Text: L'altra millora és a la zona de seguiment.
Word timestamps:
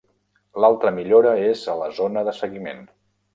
L'altra 0.63 0.93
millora 0.95 1.33
és 1.51 1.61
a 1.75 1.75
la 1.83 1.91
zona 1.99 2.25
de 2.31 2.35
seguiment. 2.39 2.83